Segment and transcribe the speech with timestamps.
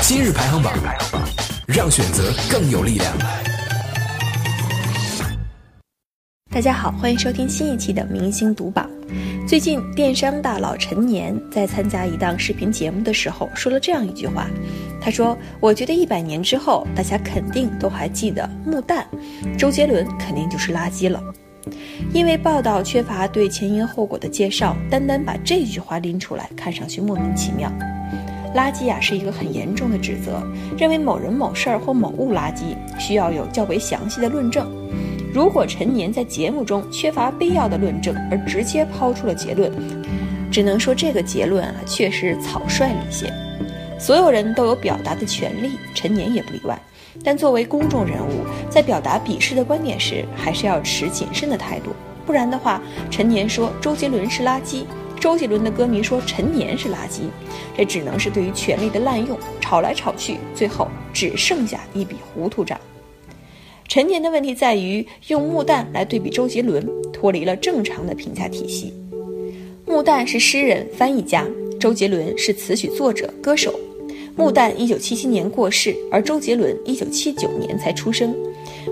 [0.00, 0.72] 今日排行榜，
[1.66, 3.14] 让选择更有力量。
[6.50, 8.88] 大家好，欢迎收听新一期的明星读榜。
[9.46, 14.46] 最近，电商大佬陈年在参加一档视频节目的时候说了这样一句话，
[15.02, 19.06] 他说：“我觉得一百年之后，大家肯定都还记得木蛋，
[19.58, 21.22] 周杰伦肯定就是垃圾了。”
[22.14, 27.70] 因为报道缺乏对前因后果的介绍，单单把这句话拎出来，看上去莫名其妙。
[28.54, 30.42] 垃圾呀是一个很严重的指责，
[30.76, 34.66] 认为某人某事儿或某物垃圾，需要有较为详细的论证。
[35.32, 39.70] 如果陈年在节目中缺乏必要的论证而直接抛出了结论，
[40.50, 43.30] 只能说这个结论啊确实草率了一些。
[43.98, 46.80] 所有人都有表达的权利，陈年也不例外。
[47.24, 51.90] 但作为公众人物，在表达鄙视的观点时，还是要持谨慎的态度，
[52.24, 52.80] 不然的话，
[53.10, 54.84] 陈年说周杰伦是垃圾。
[55.18, 57.22] 周杰伦的歌迷说陈年是垃圾，
[57.76, 62.78] 这只能是对于权力的滥用，吵来吵去，最后只剩下一笔糊涂账。
[63.88, 68.94] 陈年的问题在于用木旦来对比周杰伦，脱离了正常的评价体系。
[69.86, 71.46] 木旦是诗人、翻译家，
[71.80, 73.74] 周杰伦是词曲作者、歌手。
[74.36, 78.36] 木旦一九七七年过世，而周杰伦一九七九年才出生。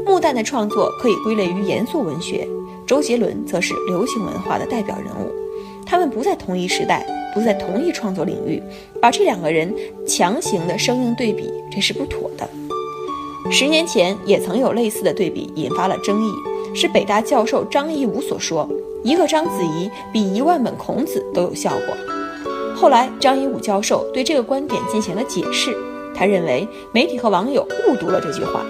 [0.05, 2.49] 木旦的创作可以归类于严肃文学，
[2.85, 5.46] 周杰伦则是流行文化的代表人物。
[5.87, 8.61] 他们不在同一时代，不在同一创作领域，
[9.01, 9.73] 把这两个人
[10.07, 12.49] 强行的生硬对比，这是不妥的。
[13.51, 16.33] 十年前也曾有类似的对比，引发了争议。
[16.75, 18.69] 是北大教授张一武所说
[19.03, 21.97] ：“一个章子怡比一万本孔子都有效果。”
[22.77, 25.75] 后来张一武教授对这个观点进行了解释，
[26.15, 28.67] 他认为媒体和网友误读了这句话。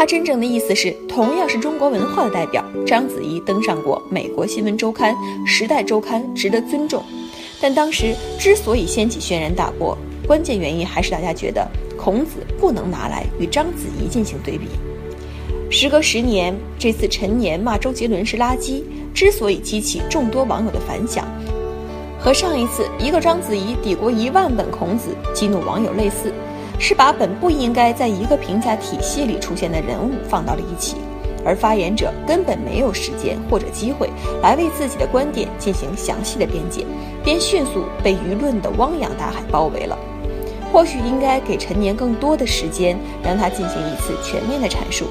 [0.00, 7.04] 他真正的意思是，同样是中国文化的代表，章子怡登上过美国新闻周刊、时代周刊，值得尊重。
[7.60, 9.94] 但当时之所以掀起轩然大波，
[10.26, 14.68] 关键原因还是大家觉得孔子不能拿来与章子怡进行对比。
[15.70, 18.82] 时隔十年，这次陈年骂周杰伦是垃圾，
[19.12, 21.28] 之所以激起众多网友的反响，
[22.18, 26.32] 和上一次一个章子怡抵过一万本孔子激怒网友类似。
[26.80, 30.96] 是把本不应该在一个评价体系里出现的人物放到了一起，
[31.44, 34.08] 而发言者根本没有时间或者机会
[34.42, 36.86] 来为自己的观点进行详细的辩解，
[37.22, 39.96] 便迅速被舆论的汪洋大海包围了。
[40.72, 45.04] 或许应该给陈年更多的时间，让他进行一次全面的阐述，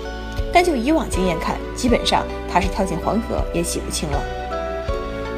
[0.52, 4.20] 但就以往经验看，基本上他是跳进黄河也洗不清了。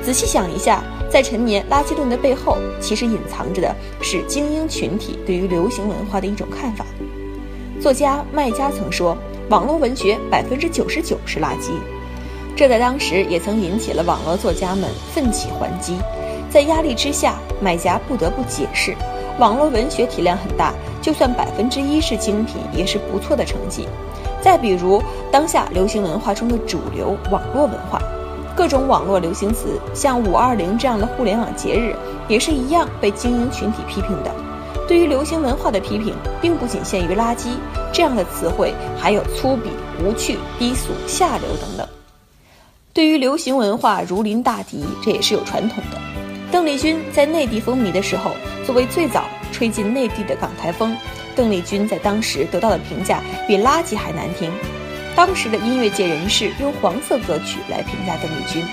[0.04, 0.84] 仔细想一下。
[1.12, 6.86] 在陈年垃圾论的背后，其实隐藏着的是精英群体对于流行文化的一种看法。
[7.82, 9.18] 作家麦家曾说
[9.52, 11.72] ：“网络文学百分之九十九是垃圾。”
[12.56, 15.98] 这在当时也曾引起了网络作家们奋起还击。
[16.50, 18.96] 在压力之下，麦家不得不解释：
[19.38, 23.86] 网络文学体量很大，就算百分之一是精品，也是不错的成绩。
[24.42, 28.02] 再比如，当下流行文化中的主流网络文化。
[28.56, 31.96] 各种网络流行词，像五二零这样的互联网节日，
[32.28, 34.32] 也是一样被精英群体批评的。
[34.88, 37.48] 对于流行文化的批评，并不仅限于“垃圾”
[37.94, 39.70] 这样的词汇，还有粗鄙、
[40.04, 41.88] 无趣、低俗、下流等等。
[42.94, 45.98] 对于流行文化如临大敌，这也是有传统的。
[46.52, 48.32] 邓丽君在内地风靡的时候，
[48.66, 49.24] 作为最早
[49.54, 50.94] 吹进内地的港台风，
[51.34, 54.52] 邓丽君在当时得到的评价比“垃圾”还难听。
[55.16, 58.64] 当时的音乐界人士用黄色歌曲来评价邓丽君，《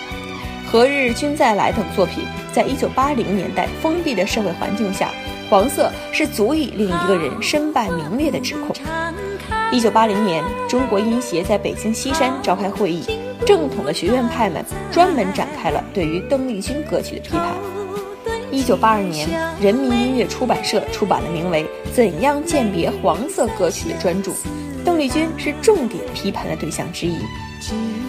[0.71, 5.10] 何日君再来》等作品，在一九八零年代封闭的社会环境下，
[5.50, 8.75] 黄色是足以令一个人身败名裂的指控。
[9.72, 13.04] 一九八零年，中国音协在北京西山召开会议，
[13.44, 17.54] 正统的学院派们专门展开了对于邓丽君歌曲的批判。
[18.50, 19.28] 一九八二年，
[19.60, 24.32] 人民音乐出版社出版了名为《怎样鉴别黄色歌曲》的专著。
[24.84, 27.16] 邓丽君是重点批判的对象之一。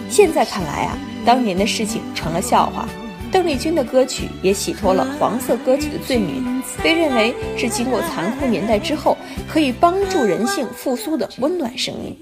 [0.08, 2.88] 现在看来啊，当年的事情成了笑话。
[3.32, 9.16] 邓丽君的歌曲也洗脱了黄色歌曲的罪名，被认为是经过残酷年代之后
[9.48, 12.16] 可以帮助人性复苏的温暖声音。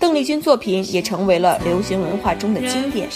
[0.00, 3.08] 邓丽君作品也成为了流行文化中的经典。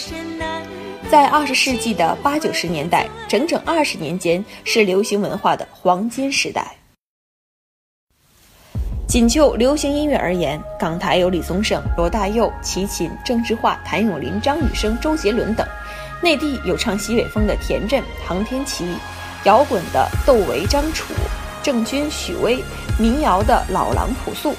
[1.11, 6.73] 在二十世纪的八九十年代，整整二十年间是流行文化的黄金时代。
[9.11, 15.65] 仅就流行音乐而言，港台有李宗盛、罗大佑、齐秦、郑智化、谭咏麟、张雨生、周杰伦等；
[16.21, 18.85] 内地有唱西北风的田震、唐天琪，
[19.43, 21.13] 摇滚的窦唯、张楚、
[21.61, 22.63] 郑钧、许巍，
[22.97, 24.55] 民谣的老狼、朴素。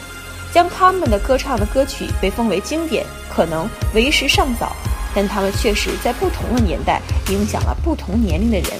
[0.53, 4.77] 将他们的歌唱的歌曲被封为经典，可能为时尚早，
[5.15, 7.01] 但他们确实在不同的年代
[7.31, 8.79] 影响了不同年龄的人。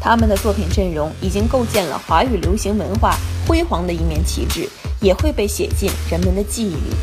[0.00, 4.68] 他们的作品阵容已经构建了华语流行文化辉煌的一面旗帜，
[5.00, 6.96] 也会被写进人们的记忆里。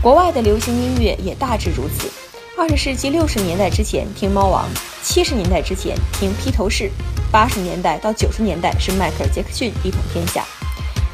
[0.00, 2.10] 国外的流行音乐也大致如此。
[2.56, 4.68] 二十世纪六十年代之前听猫王，
[5.02, 6.90] 七十年代之前听披头士，
[7.32, 10.44] 八十年代到九十年代是迈克尔·杰克逊一统天下。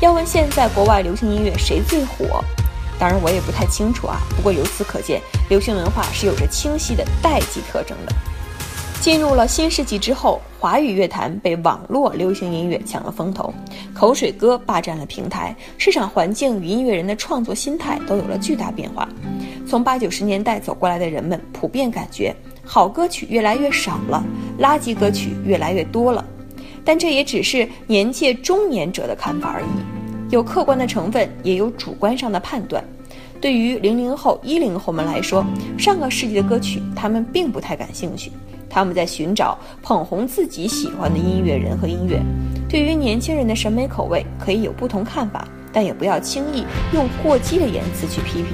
[0.01, 2.45] 要问现在国外流行音乐谁最火？
[2.99, 4.21] 当然我也不太清楚啊。
[4.37, 8.15] 不过由此可见，流行文化是有着清晰的代际特征的。
[9.01, 13.51] 进入了新世纪之后，华语乐坛被网络流行音乐抢了风头，
[13.95, 19.09] 口水歌霸占了平台，市场环境与音乐人的创作心态都有了巨大变化。
[19.67, 24.23] 从八九十年代走过来的人们普遍感觉，好歌曲越来越少了，
[24.59, 26.23] 垃圾歌曲越来越多了。
[26.85, 32.85] 但这也只是年届中年者的看法而已，有客观的成分，也有主观上的判断。
[33.41, 35.43] 对于零零后、一零后们来说，
[35.79, 38.31] 上个世纪的歌曲他们并不太感兴趣。
[38.71, 42.23] 他们在寻找捧红自己喜欢的音乐人和音乐。
[42.69, 46.65] 对于年轻人的审美口味，可以有不同看法，但也不要轻易
[46.95, 48.53] 用过激的言辞去批评，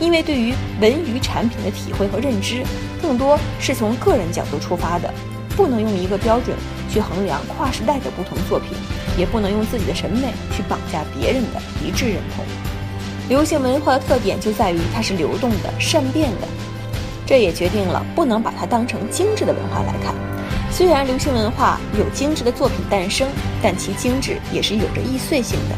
[0.00, 2.62] 因为对于文娱产品的体会和认知，
[3.02, 5.12] 更多是从个人角度出发的，
[5.54, 6.56] 不能用一个标准
[6.88, 8.70] 去衡量跨时代的不同作品，
[9.18, 12.44] 也不能用自己的审美去绑架别人的一致认同。
[13.28, 16.48] 流行文化的特点就在于它是流动的、善变的。
[17.30, 20.12] 这也决定了不能把它当成精致的文化来看。
[20.68, 23.28] 虽然流行文化有精致的作品诞生，
[23.62, 25.76] 但其精致也是有着易碎性的。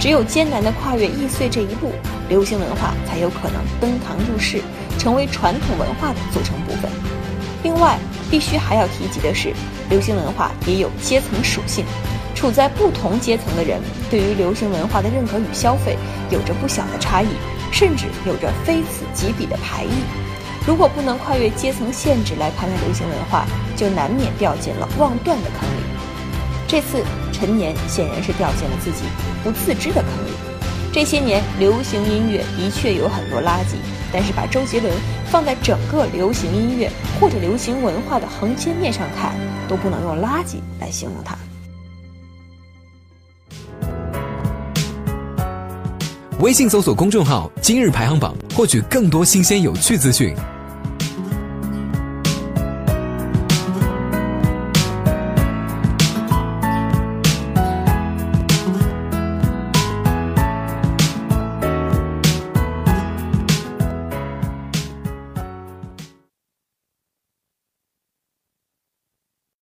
[0.00, 1.92] 只有艰难地跨越易碎这一步，
[2.28, 4.60] 流行文化才有可能登堂入室，
[4.98, 6.90] 成为传统文化的组成部分。
[7.62, 7.96] 另外，
[8.28, 9.54] 必须还要提及的是，
[9.90, 11.84] 流行文化也有阶层属性。
[12.34, 13.80] 处在不同阶层的人，
[14.10, 15.96] 对于流行文化的认可与消费
[16.28, 17.28] 有着不小的差异，
[17.70, 20.27] 甚至有着非此即彼的排异。
[20.68, 25.82] 如果不能跨越阶层限制来判断流行文化，就难免掉进了妄断的坑里。
[26.68, 29.04] 这次陈年显然是掉进了自己
[29.42, 30.32] 不自知的坑里。
[30.92, 33.76] 这些年流行音乐的确有很多垃圾，
[34.12, 34.92] 但是把周杰伦
[35.30, 39.34] 放在整个流行音乐或者流行文化的横切面上看，
[39.70, 41.34] 都不能用垃圾来形容他。
[46.40, 50.36] 微信搜索公众号“今日排行榜”，获取更多新鲜有趣资讯。